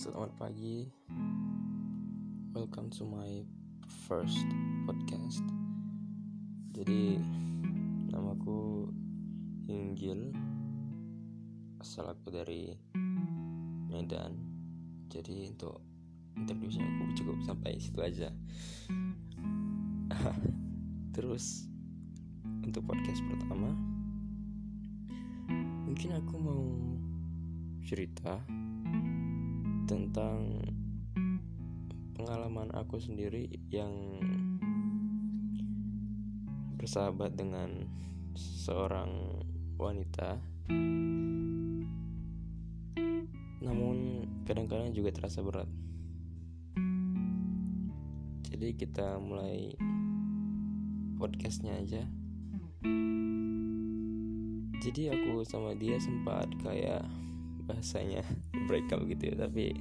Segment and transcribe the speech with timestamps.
[0.00, 0.88] selamat pagi.
[2.56, 3.44] Welcome to my
[4.08, 4.48] first
[4.88, 5.44] podcast.
[6.72, 7.20] Jadi
[8.08, 8.88] namaku
[9.68, 10.32] Hinggil.
[11.84, 12.72] Asal aku dari
[13.92, 14.40] Medan.
[15.12, 15.84] Jadi untuk
[16.32, 18.32] introduce aku cukup sampai situ aja.
[21.12, 21.68] Terus
[22.64, 23.68] untuk podcast pertama
[25.84, 26.64] mungkin aku mau
[27.84, 28.40] cerita
[29.90, 30.62] tentang
[32.14, 33.90] pengalaman aku sendiri yang
[36.78, 37.90] bersahabat dengan
[38.38, 39.42] seorang
[39.74, 40.38] wanita.
[43.58, 45.66] Namun kadang-kadang juga terasa berat.
[48.46, 49.74] Jadi kita mulai
[51.18, 52.06] podcastnya aja.
[54.78, 57.02] Jadi aku sama dia sempat kayak
[57.70, 58.26] bahasanya
[58.66, 59.78] break up gitu ya tapi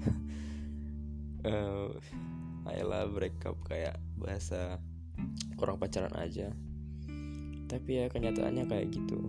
[1.45, 1.89] uh,
[2.69, 4.77] ayolah break up kayak bahasa
[5.59, 6.53] orang pacaran aja.
[7.69, 9.19] Tapi ya kenyataannya kayak gitu.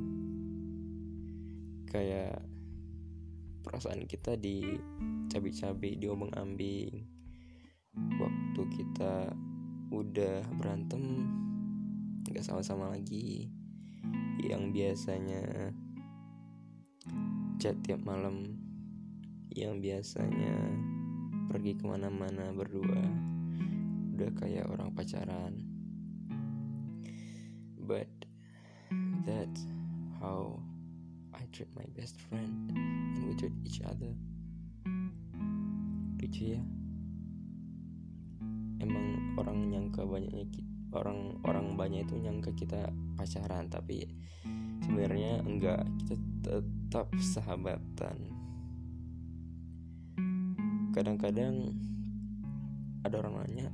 [1.91, 2.41] Kayak
[3.61, 4.65] perasaan kita di
[5.29, 7.05] cabai-cabai diomong ambing
[8.17, 9.35] waktu kita
[9.91, 11.27] udah berantem
[12.31, 13.51] nggak sama-sama lagi
[14.39, 15.75] yang biasanya
[17.61, 18.57] chat tiap malam
[19.53, 20.57] yang biasanya
[21.53, 23.05] pergi ke mana-mana berdua.
[24.17, 25.61] Udah kayak orang pacaran.
[27.77, 28.09] But
[29.29, 29.69] that's
[30.25, 30.57] how
[31.37, 34.17] I treat my best friend and we treat each other.
[36.17, 36.65] Lucu ya.
[38.81, 40.49] Emang orang nyangka banyaknya
[40.97, 42.89] orang orang banyak itu nyangka kita
[43.21, 44.09] pacaran tapi
[44.85, 45.85] sebenarnya enggak.
[46.03, 48.19] Kita tetap sahabatan.
[50.91, 51.71] Kadang-kadang
[53.07, 53.71] ada orang nanya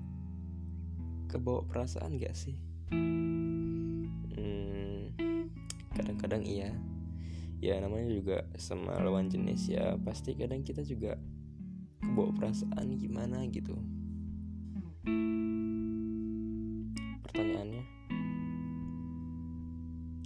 [1.33, 2.61] kebawa perasaan gak sih?
[4.37, 5.11] Hmm,
[5.97, 6.77] kadang-kadang iya.
[7.65, 9.97] Ya namanya juga sama lawan jenis ya.
[10.05, 11.17] Pasti kadang kita juga
[12.05, 13.81] kebawa perasaan gimana gitu.
[17.25, 17.96] Pertanyaannya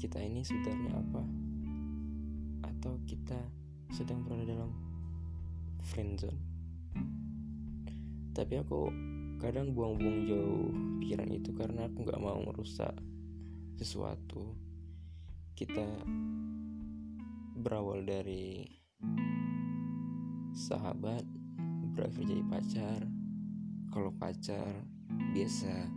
[0.00, 1.22] kita ini sebenarnya apa?
[2.72, 3.36] Atau kita
[3.92, 4.72] sedang berada dalam
[5.84, 6.40] friend zone?
[8.32, 8.88] Tapi aku
[9.36, 10.72] kadang buang-buang jauh
[11.04, 12.96] pikiran itu karena aku nggak mau merusak
[13.76, 14.56] sesuatu.
[15.52, 15.84] Kita
[17.60, 18.64] berawal dari
[20.56, 21.28] sahabat
[21.92, 23.00] berakhir jadi pacar.
[23.92, 24.80] Kalau pacar
[25.36, 25.92] biasa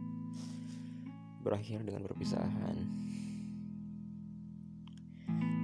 [1.40, 3.04] berakhir dengan perpisahan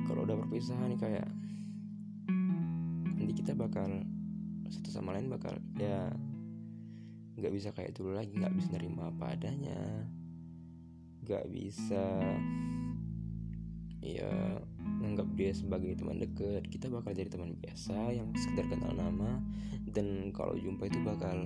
[0.10, 1.30] kalau udah perpisahan kayak
[3.14, 3.86] nanti kita bakal
[4.66, 6.10] satu sama lain bakal ya
[7.38, 10.10] nggak bisa kayak dulu lagi nggak bisa nerima apa adanya.
[11.22, 12.06] Nggak bisa
[14.02, 14.34] ya
[14.82, 19.44] menganggap dia sebagai teman dekat kita bakal jadi teman biasa yang sekedar kenal nama
[19.92, 21.46] dan kalau jumpa itu bakal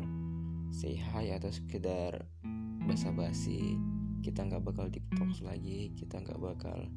[0.72, 2.24] say hi atau sekedar
[2.88, 3.76] basa-basi.
[4.24, 4.88] Kita nggak bakal
[5.20, 6.88] talks lagi kita nggak bakal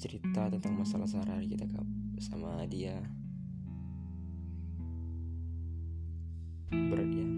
[0.00, 1.68] cerita tentang masalah sehari-hari kita
[2.16, 2.96] sama dia.
[6.72, 7.28] Berat ya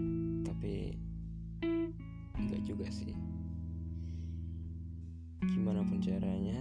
[0.47, 0.95] tapi
[2.39, 3.11] enggak juga sih.
[5.43, 6.55] Gimana pun caranya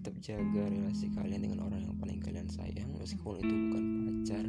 [0.00, 4.46] tetap jaga relasi kalian dengan orang yang paling kalian sayang meskipun itu bukan pacar.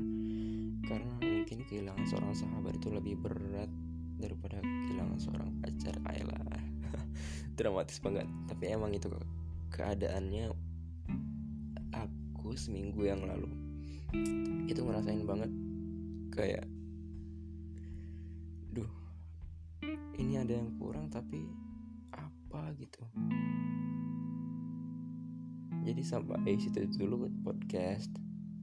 [0.88, 3.68] Karena mungkin kehilangan seorang sahabat itu lebih berat
[4.16, 6.00] daripada kehilangan seorang pacar.
[6.08, 6.64] Ayolah
[7.60, 8.24] dramatis banget.
[8.48, 9.12] Tapi emang itu
[9.72, 10.52] keadaannya
[11.96, 13.50] aku seminggu yang lalu.
[14.68, 15.52] Itu ngerasain banget
[16.32, 16.66] kayak
[18.72, 18.92] duh
[20.22, 21.44] ini ada yang kurang tapi
[22.14, 23.04] apa gitu.
[25.88, 28.12] Jadi sampai situ dulu podcast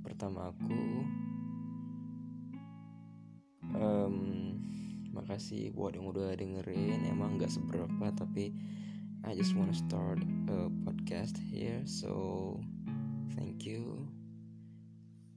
[0.05, 0.77] pertama aku.
[3.75, 4.17] Um,
[5.17, 7.09] makasih buat yang udah dengerin.
[7.09, 8.53] Emang nggak seberapa tapi
[9.27, 10.19] I just wanna start
[10.49, 12.61] a podcast here so
[13.37, 14.07] thank you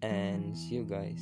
[0.01, 1.22] and see you guys